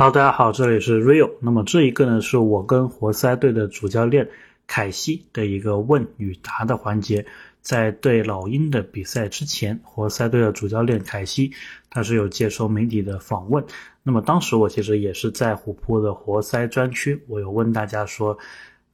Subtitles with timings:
[0.00, 1.30] Hello，大家好，这里是 Rio。
[1.40, 4.26] 那么这一个呢，是我跟活塞队的主教练
[4.66, 7.22] 凯西的一个问与答的环节。
[7.60, 11.52] 在对老鹰的比赛之前，活塞队的主教练凯西
[11.90, 13.62] 他是有接受媒体的访问。
[14.02, 18.34] 那么当时我其实也是在虎扑的活塞专区，我有问大家说，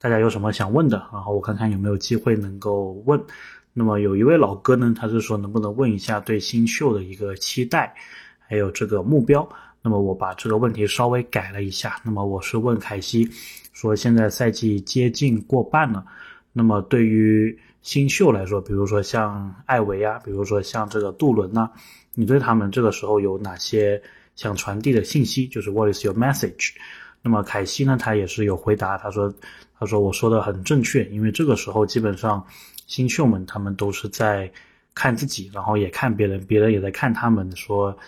[0.00, 3.22] 大家有什么想问的，然后我看看有没有机会能够问。
[3.72, 7.94] 那么有一位老哥呢，他是说能不能问一下对新秀的一个期待，
[8.40, 9.48] 还有这个目标。
[9.86, 12.00] 那么我把这个问题稍微改了一下。
[12.02, 13.30] 那么我是问凯西，
[13.72, 16.04] 说现在赛季接近过半了，
[16.52, 21.70] 那么对于新秀来说，比如说像艾维啊，比如说像这个杜伦呐，
[22.14, 24.02] 你对他们这个时候有哪些
[24.34, 25.46] 想传递的信息？
[25.46, 26.72] 就是 What is your message？
[27.22, 29.32] 那么凯西呢，他也是有回答，他说，
[29.78, 32.44] 他说我说的很正确，因为这个时候基本上。
[32.88, 34.48] 新秀们，他们都是在
[34.94, 37.98] 看自己，然后也看别人，别人也在看他们，说，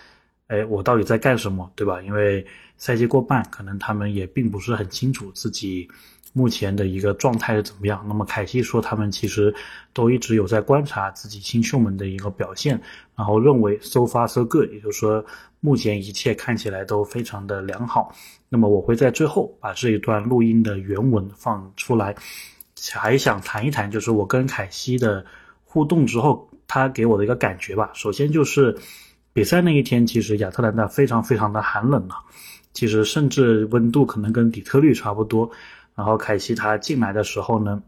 [0.48, 2.02] 哎，我到底在干什么，对吧？
[2.02, 2.44] 因为
[2.76, 5.88] 赛季过半，可能他们也并不是很清楚自己
[6.32, 8.04] 目前的一个状态是怎么样。
[8.08, 9.54] 那么凯西说，他们其实
[9.92, 12.80] 都一直有在观察自己新秀们的一个表现，
[13.14, 15.24] 然后认为 so far so good，也就是说，
[15.60, 18.14] 目前一切看起来都非常的良好。
[18.48, 22.14] 那么我会在最后把这一段录音的原文放出来。
[22.94, 25.26] 还想谈一谈，就是我跟凯西的
[25.64, 27.90] 互动之后，他给我的一个感觉吧。
[27.92, 28.74] 首先就是
[29.38, 32.18] 比赛那一天，其实亚特兰大非常非常的寒冷啊，
[32.72, 35.48] 其实甚至温度可能跟底特律差不多。
[35.94, 37.80] 然后凯西他进来的时候呢，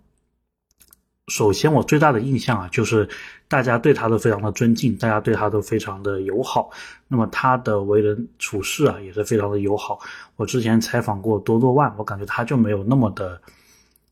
[1.26, 3.08] 首先我最大的印象啊，就是
[3.48, 6.70] 大家对他都非常的尊敬，大家对他都非常的友好。
[7.08, 9.98] 那么他的为人处事啊，也是非常的友好。
[10.36, 13.40] 我之前采访过多多万，我感觉他就没有那么的。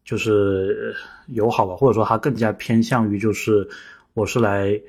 [0.04, 0.92] 就是
[1.28, 3.68] 友好吧，或者说他更加偏向于就是
[4.14, 4.80] 我是来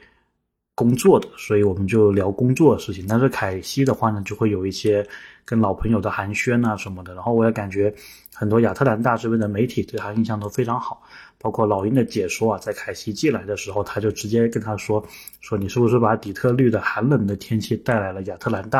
[0.80, 3.06] 工作的，所以我们就聊工作的事情。
[3.06, 5.06] 但是凯西的话呢，就会有一些
[5.44, 7.14] 跟老朋友的寒暄啊什么的。
[7.14, 7.94] 然后我也感觉
[8.34, 11.02] 很多亚特兰大这边的媒体对他印象都非常好，
[11.38, 15.06] 包括老鹰的解说啊，在凯西进来的时候，他就直接跟他说
[15.42, 18.80] 说你是不是把底特律的寒冷的天气带来了亚特兰大？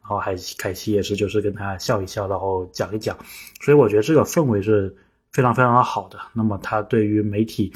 [0.00, 3.16] 然后还凯西也是就是跟他笑一笑，然后讲一讲。
[3.60, 4.96] 所以我觉得这个氛围是。
[5.34, 7.72] 非常非常好的，那么他对于媒体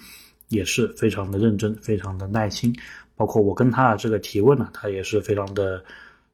[0.47, 2.73] 也是非常的认真，非常的耐心，
[3.19, 5.85] 包括我跟他的这个提问呢，他也是非常的，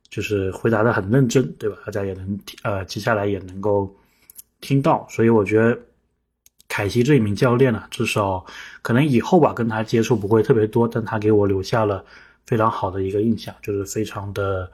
[0.09, 1.77] 就是回答的很认真，对吧？
[1.87, 3.93] 大家也能呃，接下来也能够
[4.61, 5.77] 听到，所以我觉得
[6.69, 8.47] 凯西这一名教练呢，至少
[8.83, 12.05] 可能以后吧，跟他接触不会特别多，但他给我留下了
[12.47, 14.71] 非常好的一个印象，就是非常的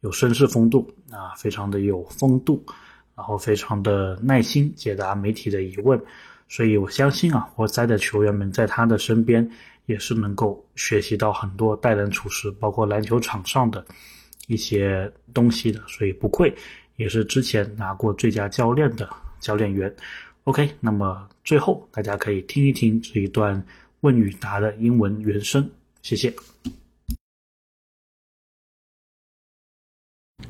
[0.00, 2.62] 有绅士风度啊，非常的有风度。
[3.14, 6.00] 然后非常的耐心解答媒体的疑问，
[6.48, 9.48] 所以我相信啊，活塞的球员们在他的身边
[9.92, 13.84] 也是能够学习到很多待人处事，包括篮球场上的
[14.46, 15.80] 一些东西的。
[15.86, 16.52] 所以不愧
[16.96, 19.08] 也是之前拿过最佳教练的
[19.38, 19.94] 教练员。
[20.44, 23.62] OK，那么最后大家可以听一听这一段
[24.00, 25.70] 问与答的英文原声，
[26.02, 26.34] 谢谢。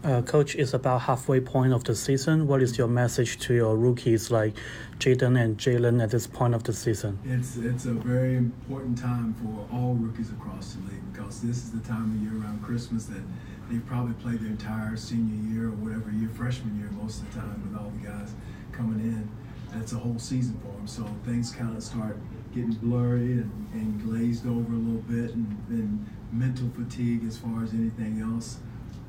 [0.05, 2.49] Uh, Coach, it's about halfway point of the season.
[2.49, 4.53] What is your message to your rookies like
[4.99, 7.21] Jaden and Jalen at this point of the season?
[7.25, 11.71] It's it's a very important time for all rookies across the league because this is
[11.71, 13.23] the time of year around Christmas that
[13.71, 17.39] they've probably played their entire senior year or whatever year, freshman year most of the
[17.41, 18.34] time with all the guys
[18.73, 19.29] coming in.
[19.73, 20.89] That's a whole season for them.
[20.89, 22.17] So things kind of start
[22.53, 27.63] getting blurry and, and glazed over a little bit and, and mental fatigue as far
[27.63, 28.59] as anything else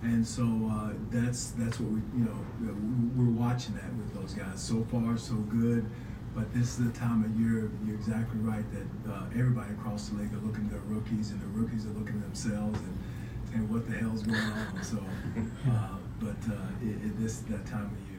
[0.03, 2.37] and so uh, that's that's what we you know
[3.15, 4.61] we're watching that with those guys.
[4.61, 5.89] So far, so good,
[6.35, 7.71] but this is the time of year.
[7.85, 11.41] You're exactly right that uh, everybody across the league are looking at their rookies, and
[11.41, 12.97] the rookies are looking at themselves and
[13.49, 14.97] saying, "What the hell's going on?" So,
[15.69, 18.12] uh, but uh, it, it, this that time of year.